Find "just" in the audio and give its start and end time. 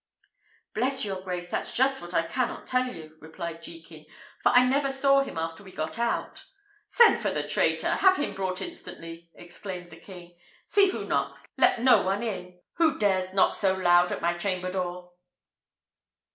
1.75-2.01